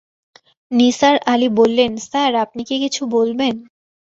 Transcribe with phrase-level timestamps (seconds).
[0.71, 3.55] নিসার আলি বললেন, স্যার, আপনি কি কিছু বলবেন?